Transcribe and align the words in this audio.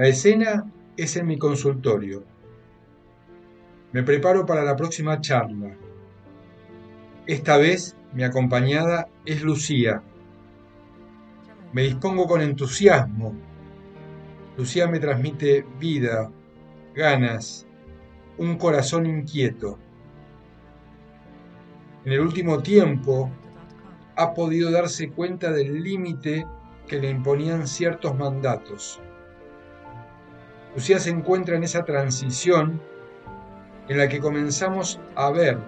La 0.00 0.08
escena 0.08 0.64
es 0.96 1.14
en 1.16 1.26
mi 1.26 1.36
consultorio. 1.36 2.24
Me 3.92 4.02
preparo 4.02 4.46
para 4.46 4.64
la 4.64 4.74
próxima 4.74 5.20
charla. 5.20 5.76
Esta 7.26 7.58
vez 7.58 7.98
mi 8.14 8.22
acompañada 8.22 9.10
es 9.26 9.42
Lucía. 9.42 10.02
Me 11.74 11.82
dispongo 11.82 12.26
con 12.26 12.40
entusiasmo. 12.40 13.34
Lucía 14.56 14.86
me 14.86 15.00
transmite 15.00 15.66
vida, 15.78 16.30
ganas, 16.94 17.66
un 18.38 18.56
corazón 18.56 19.04
inquieto. 19.04 19.78
En 22.06 22.12
el 22.12 22.20
último 22.20 22.62
tiempo 22.62 23.30
ha 24.16 24.32
podido 24.32 24.70
darse 24.70 25.10
cuenta 25.10 25.52
del 25.52 25.82
límite 25.82 26.46
que 26.88 26.98
le 26.98 27.10
imponían 27.10 27.66
ciertos 27.66 28.16
mandatos. 28.16 28.98
Lucía 30.74 30.98
se 30.98 31.10
encuentra 31.10 31.56
en 31.56 31.64
esa 31.64 31.84
transición 31.84 32.80
en 33.88 33.98
la 33.98 34.08
que 34.08 34.20
comenzamos 34.20 35.00
a 35.16 35.30
ver, 35.30 35.58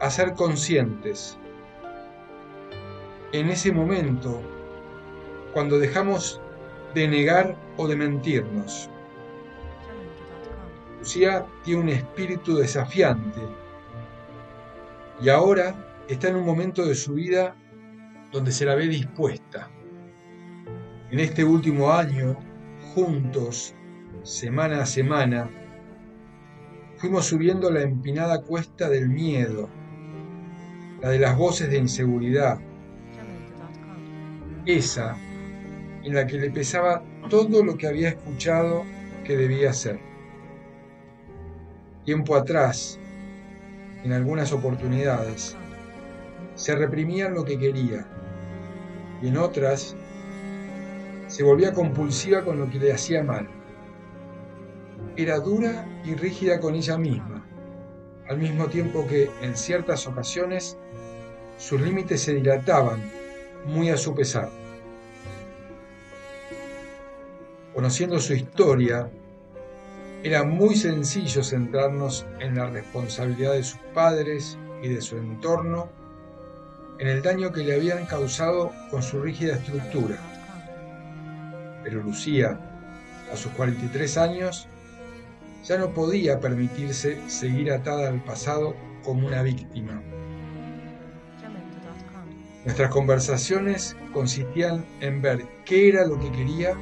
a 0.00 0.10
ser 0.10 0.34
conscientes. 0.34 1.36
En 3.32 3.48
ese 3.48 3.72
momento, 3.72 4.40
cuando 5.52 5.78
dejamos 5.78 6.40
de 6.94 7.08
negar 7.08 7.56
o 7.76 7.88
de 7.88 7.96
mentirnos. 7.96 8.88
Lucía 11.00 11.44
tiene 11.64 11.80
un 11.80 11.88
espíritu 11.88 12.56
desafiante 12.56 13.40
y 15.20 15.28
ahora 15.28 15.74
está 16.08 16.28
en 16.28 16.36
un 16.36 16.46
momento 16.46 16.84
de 16.86 16.94
su 16.94 17.14
vida 17.14 17.56
donde 18.32 18.52
se 18.52 18.64
la 18.64 18.74
ve 18.74 18.86
dispuesta. 18.86 19.68
En 21.10 21.20
este 21.20 21.44
último 21.44 21.92
año, 21.92 22.36
juntos, 22.94 23.74
semana 24.24 24.80
a 24.80 24.86
semana, 24.86 25.50
fuimos 26.96 27.26
subiendo 27.26 27.70
la 27.70 27.82
empinada 27.82 28.40
cuesta 28.40 28.88
del 28.88 29.10
miedo, 29.10 29.68
la 31.02 31.10
de 31.10 31.18
las 31.18 31.36
voces 31.36 31.70
de 31.70 31.76
inseguridad, 31.76 32.58
esa 34.64 35.14
en 36.02 36.14
la 36.14 36.26
que 36.26 36.38
le 36.38 36.50
pesaba 36.50 37.02
todo 37.28 37.62
lo 37.62 37.76
que 37.76 37.86
había 37.86 38.08
escuchado 38.08 38.84
que 39.24 39.36
debía 39.36 39.70
hacer. 39.70 40.00
Tiempo 42.06 42.34
atrás, 42.34 42.98
en 44.04 44.12
algunas 44.12 44.52
oportunidades, 44.52 45.54
se 46.54 46.74
reprimía 46.74 47.28
lo 47.28 47.44
que 47.44 47.58
quería 47.58 48.06
y 49.20 49.28
en 49.28 49.36
otras 49.36 49.94
se 51.26 51.42
volvía 51.42 51.74
compulsiva 51.74 52.42
con 52.42 52.58
lo 52.58 52.70
que 52.70 52.78
le 52.78 52.92
hacía 52.92 53.22
mal. 53.22 53.63
Era 55.16 55.38
dura 55.38 55.86
y 56.04 56.16
rígida 56.16 56.58
con 56.58 56.74
ella 56.74 56.98
misma, 56.98 57.46
al 58.28 58.38
mismo 58.38 58.66
tiempo 58.66 59.06
que 59.06 59.30
en 59.42 59.56
ciertas 59.56 60.08
ocasiones 60.08 60.76
sus 61.56 61.80
límites 61.80 62.20
se 62.20 62.34
dilataban 62.34 63.00
muy 63.64 63.90
a 63.90 63.96
su 63.96 64.12
pesar. 64.12 64.50
Conociendo 67.72 68.18
su 68.18 68.34
historia, 68.34 69.08
era 70.24 70.42
muy 70.42 70.74
sencillo 70.74 71.44
centrarnos 71.44 72.26
en 72.40 72.56
la 72.56 72.66
responsabilidad 72.66 73.52
de 73.52 73.62
sus 73.62 73.78
padres 73.94 74.58
y 74.82 74.88
de 74.88 75.00
su 75.00 75.16
entorno, 75.16 75.90
en 76.98 77.06
el 77.06 77.22
daño 77.22 77.52
que 77.52 77.62
le 77.62 77.74
habían 77.76 78.06
causado 78.06 78.72
con 78.90 79.02
su 79.02 79.20
rígida 79.20 79.54
estructura. 79.54 80.16
Pero 81.84 82.02
Lucía, 82.02 82.58
a 83.32 83.36
sus 83.36 83.52
43 83.52 84.16
años, 84.18 84.68
ya 85.64 85.78
no 85.78 85.92
podía 85.94 86.40
permitirse 86.40 87.18
seguir 87.28 87.72
atada 87.72 88.08
al 88.08 88.22
pasado 88.22 88.74
como 89.02 89.26
una 89.26 89.42
víctima. 89.42 90.02
Nuestras 92.64 92.90
conversaciones 92.90 93.96
consistían 94.12 94.84
en 95.00 95.20
ver 95.20 95.44
qué 95.64 95.88
era 95.88 96.06
lo 96.06 96.18
que 96.18 96.30
quería 96.32 96.72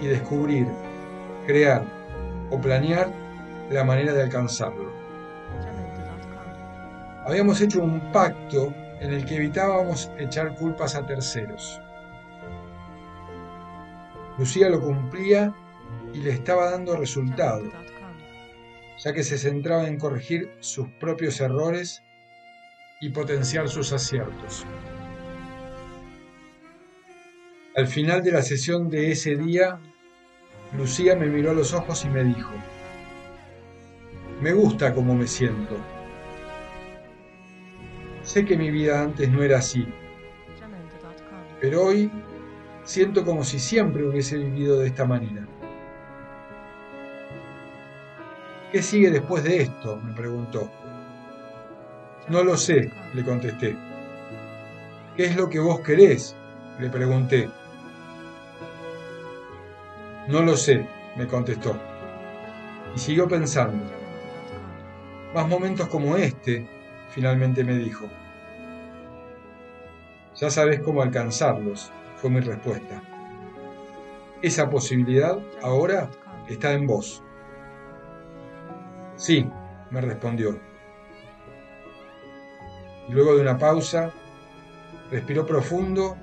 y 0.00 0.06
descubrir, 0.06 0.66
crear 1.46 1.84
o 2.50 2.60
planear 2.60 3.12
la 3.70 3.84
manera 3.84 4.12
de 4.12 4.22
alcanzarlo. 4.22 4.90
Habíamos 7.24 7.60
hecho 7.60 7.82
un 7.82 8.00
pacto 8.12 8.74
en 9.00 9.12
el 9.12 9.24
que 9.24 9.36
evitábamos 9.36 10.10
echar 10.18 10.56
culpas 10.56 10.96
a 10.96 11.06
terceros. 11.06 11.80
Lucía 14.38 14.68
lo 14.68 14.80
cumplía 14.80 15.54
y 16.12 16.18
le 16.18 16.30
estaba 16.30 16.70
dando 16.70 16.96
resultado, 16.96 17.62
ya 19.04 19.12
que 19.12 19.24
se 19.24 19.36
centraba 19.36 19.88
en 19.88 19.98
corregir 19.98 20.52
sus 20.60 20.88
propios 20.88 21.40
errores 21.40 22.02
y 23.00 23.10
potenciar 23.10 23.68
sus 23.68 23.92
aciertos. 23.92 24.64
Al 27.74 27.88
final 27.88 28.22
de 28.22 28.32
la 28.32 28.42
sesión 28.42 28.88
de 28.90 29.10
ese 29.10 29.34
día, 29.34 29.80
Lucía 30.76 31.16
me 31.16 31.26
miró 31.26 31.50
a 31.50 31.54
los 31.54 31.72
ojos 31.74 32.04
y 32.04 32.08
me 32.10 32.22
dijo, 32.22 32.52
me 34.40 34.52
gusta 34.52 34.94
cómo 34.94 35.14
me 35.14 35.26
siento. 35.26 35.76
Sé 38.22 38.44
que 38.44 38.56
mi 38.56 38.70
vida 38.70 39.02
antes 39.02 39.28
no 39.30 39.42
era 39.42 39.58
así, 39.58 39.84
pero 41.60 41.86
hoy 41.86 42.10
siento 42.84 43.24
como 43.24 43.42
si 43.42 43.58
siempre 43.58 44.06
hubiese 44.06 44.36
vivido 44.36 44.78
de 44.78 44.86
esta 44.86 45.04
manera. 45.06 45.48
¿Qué 48.72 48.80
sigue 48.80 49.10
después 49.10 49.44
de 49.44 49.60
esto? 49.64 50.00
me 50.02 50.14
preguntó. 50.14 50.70
No 52.28 52.42
lo 52.42 52.56
sé, 52.56 52.90
le 53.12 53.22
contesté. 53.22 53.76
¿Qué 55.14 55.26
es 55.26 55.36
lo 55.36 55.50
que 55.50 55.60
vos 55.60 55.80
querés? 55.80 56.34
le 56.80 56.88
pregunté. 56.88 57.50
No 60.26 60.40
lo 60.40 60.56
sé, 60.56 60.88
me 61.18 61.26
contestó. 61.26 61.76
Y 62.96 62.98
siguió 62.98 63.28
pensando. 63.28 63.84
Más 65.34 65.46
momentos 65.46 65.88
como 65.88 66.16
este, 66.16 66.66
finalmente 67.10 67.64
me 67.64 67.76
dijo. 67.76 68.08
Ya 70.36 70.48
sabes 70.48 70.80
cómo 70.80 71.02
alcanzarlos, 71.02 71.92
fue 72.16 72.30
mi 72.30 72.40
respuesta. 72.40 73.02
Esa 74.40 74.70
posibilidad 74.70 75.38
ahora 75.60 76.08
está 76.48 76.72
en 76.72 76.86
vos. 76.86 77.22
Sí, 79.22 79.48
me 79.90 80.00
respondió. 80.00 80.58
Y 83.08 83.12
luego 83.12 83.36
de 83.36 83.42
una 83.42 83.56
pausa, 83.56 84.12
respiró 85.12 85.46
profundo 85.46 86.16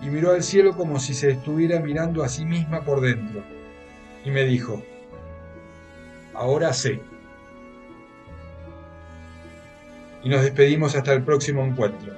y 0.00 0.08
miró 0.08 0.30
al 0.30 0.42
cielo 0.42 0.74
como 0.74 0.98
si 0.98 1.12
se 1.12 1.32
estuviera 1.32 1.78
mirando 1.78 2.24
a 2.24 2.28
sí 2.30 2.46
misma 2.46 2.80
por 2.80 3.02
dentro. 3.02 3.42
Y 4.24 4.30
me 4.30 4.44
dijo, 4.44 4.82
ahora 6.32 6.72
sé. 6.72 7.02
Y 10.22 10.30
nos 10.30 10.40
despedimos 10.40 10.96
hasta 10.96 11.12
el 11.12 11.22
próximo 11.22 11.66
encuentro. 11.66 12.14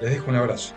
Les 0.00 0.10
dejo 0.10 0.30
un 0.30 0.36
abrazo. 0.36 0.76